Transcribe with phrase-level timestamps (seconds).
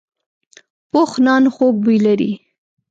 [0.91, 2.31] پوخ نان خوږ بوی لري